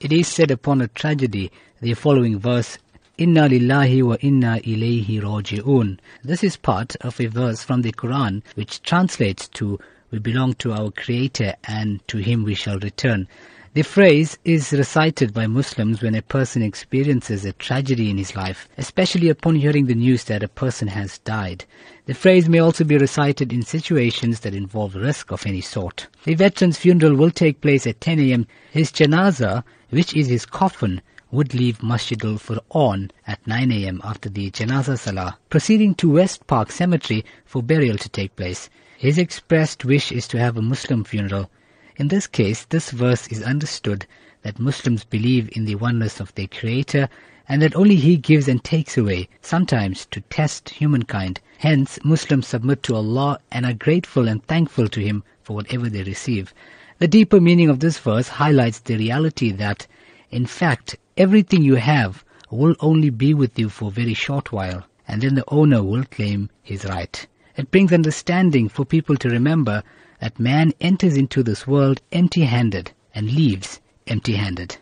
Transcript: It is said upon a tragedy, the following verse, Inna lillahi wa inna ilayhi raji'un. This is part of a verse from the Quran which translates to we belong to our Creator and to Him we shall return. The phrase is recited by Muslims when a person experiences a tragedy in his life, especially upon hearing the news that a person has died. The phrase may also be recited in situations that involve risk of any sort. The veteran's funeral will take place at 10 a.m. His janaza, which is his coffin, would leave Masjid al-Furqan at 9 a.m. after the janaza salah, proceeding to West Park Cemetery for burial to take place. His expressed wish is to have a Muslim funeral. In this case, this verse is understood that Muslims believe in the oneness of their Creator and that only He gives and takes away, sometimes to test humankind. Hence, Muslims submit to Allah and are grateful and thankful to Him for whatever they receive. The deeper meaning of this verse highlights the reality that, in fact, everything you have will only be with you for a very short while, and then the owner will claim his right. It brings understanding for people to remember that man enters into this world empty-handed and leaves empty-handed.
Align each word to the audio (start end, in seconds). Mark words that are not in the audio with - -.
It 0.00 0.14
is 0.14 0.28
said 0.28 0.50
upon 0.50 0.80
a 0.80 0.88
tragedy, 0.88 1.52
the 1.82 1.92
following 1.92 2.38
verse, 2.38 2.78
Inna 3.18 3.50
lillahi 3.50 4.02
wa 4.02 4.16
inna 4.22 4.58
ilayhi 4.64 5.20
raji'un. 5.20 5.98
This 6.24 6.42
is 6.42 6.56
part 6.56 6.96
of 7.02 7.20
a 7.20 7.26
verse 7.26 7.62
from 7.62 7.82
the 7.82 7.92
Quran 7.92 8.40
which 8.54 8.80
translates 8.82 9.46
to 9.48 9.78
we 10.10 10.18
belong 10.18 10.54
to 10.54 10.72
our 10.72 10.90
Creator 10.90 11.54
and 11.64 12.00
to 12.08 12.16
Him 12.16 12.44
we 12.44 12.54
shall 12.54 12.78
return. 12.78 13.28
The 13.72 13.82
phrase 13.82 14.36
is 14.44 14.72
recited 14.72 15.32
by 15.32 15.46
Muslims 15.46 16.02
when 16.02 16.16
a 16.16 16.22
person 16.22 16.60
experiences 16.60 17.44
a 17.44 17.52
tragedy 17.52 18.10
in 18.10 18.18
his 18.18 18.34
life, 18.34 18.68
especially 18.76 19.28
upon 19.28 19.54
hearing 19.54 19.86
the 19.86 19.94
news 19.94 20.24
that 20.24 20.42
a 20.42 20.48
person 20.48 20.88
has 20.88 21.18
died. 21.18 21.64
The 22.06 22.14
phrase 22.14 22.48
may 22.48 22.58
also 22.58 22.82
be 22.82 22.98
recited 22.98 23.52
in 23.52 23.62
situations 23.62 24.40
that 24.40 24.56
involve 24.56 24.96
risk 24.96 25.30
of 25.30 25.46
any 25.46 25.60
sort. 25.60 26.08
The 26.24 26.34
veteran's 26.34 26.78
funeral 26.78 27.14
will 27.14 27.30
take 27.30 27.60
place 27.60 27.86
at 27.86 28.00
10 28.00 28.18
a.m. 28.18 28.48
His 28.72 28.90
janaza, 28.90 29.62
which 29.90 30.16
is 30.16 30.26
his 30.26 30.46
coffin, 30.46 31.00
would 31.30 31.54
leave 31.54 31.80
Masjid 31.80 32.24
al-Furqan 32.24 33.12
at 33.28 33.46
9 33.46 33.70
a.m. 33.70 34.00
after 34.02 34.28
the 34.28 34.50
janaza 34.50 34.98
salah, 34.98 35.38
proceeding 35.48 35.94
to 35.94 36.10
West 36.10 36.44
Park 36.48 36.72
Cemetery 36.72 37.24
for 37.44 37.62
burial 37.62 37.98
to 37.98 38.08
take 38.08 38.34
place. 38.34 38.68
His 38.98 39.16
expressed 39.16 39.84
wish 39.84 40.10
is 40.10 40.26
to 40.26 40.40
have 40.40 40.56
a 40.56 40.60
Muslim 40.60 41.04
funeral. 41.04 41.48
In 42.00 42.08
this 42.08 42.26
case, 42.26 42.64
this 42.64 42.92
verse 42.92 43.28
is 43.28 43.42
understood 43.42 44.06
that 44.40 44.58
Muslims 44.58 45.04
believe 45.04 45.50
in 45.52 45.66
the 45.66 45.74
oneness 45.74 46.18
of 46.18 46.34
their 46.34 46.46
Creator 46.46 47.10
and 47.46 47.60
that 47.60 47.76
only 47.76 47.96
He 47.96 48.16
gives 48.16 48.48
and 48.48 48.64
takes 48.64 48.96
away, 48.96 49.28
sometimes 49.42 50.06
to 50.06 50.22
test 50.22 50.70
humankind. 50.70 51.40
Hence, 51.58 51.98
Muslims 52.02 52.46
submit 52.46 52.82
to 52.84 52.94
Allah 52.94 53.38
and 53.52 53.66
are 53.66 53.74
grateful 53.74 54.28
and 54.28 54.42
thankful 54.46 54.88
to 54.88 55.00
Him 55.00 55.24
for 55.42 55.54
whatever 55.54 55.90
they 55.90 56.02
receive. 56.02 56.54
The 57.00 57.06
deeper 57.06 57.38
meaning 57.38 57.68
of 57.68 57.80
this 57.80 57.98
verse 57.98 58.28
highlights 58.28 58.78
the 58.78 58.96
reality 58.96 59.50
that, 59.50 59.86
in 60.30 60.46
fact, 60.46 60.96
everything 61.18 61.62
you 61.62 61.74
have 61.74 62.24
will 62.50 62.76
only 62.80 63.10
be 63.10 63.34
with 63.34 63.58
you 63.58 63.68
for 63.68 63.88
a 63.88 63.92
very 64.00 64.14
short 64.14 64.52
while, 64.52 64.86
and 65.06 65.20
then 65.20 65.34
the 65.34 65.44
owner 65.48 65.82
will 65.82 66.04
claim 66.04 66.48
his 66.62 66.86
right. 66.86 67.26
It 67.58 67.70
brings 67.70 67.92
understanding 67.92 68.70
for 68.70 68.86
people 68.86 69.16
to 69.16 69.28
remember 69.28 69.82
that 70.20 70.38
man 70.38 70.72
enters 70.80 71.16
into 71.16 71.42
this 71.42 71.66
world 71.66 72.00
empty-handed 72.12 72.92
and 73.14 73.32
leaves 73.32 73.80
empty-handed. 74.06 74.76